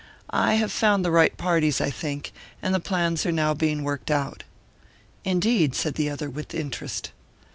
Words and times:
I 0.33 0.55
have 0.55 0.71
found 0.71 1.05
the 1.05 1.11
right 1.11 1.37
parties, 1.37 1.79
I 1.79 1.91
think, 1.91 2.33
and 2.59 2.73
the 2.73 2.79
plans 2.79 3.23
are 3.27 3.31
now 3.31 3.53
being 3.53 3.83
worked 3.83 4.09
out." 4.09 4.43
"Indeed," 5.23 5.75
said 5.75 5.93
the 5.93 6.09
other, 6.09 6.27
with 6.27 6.55
interest. 6.55 7.11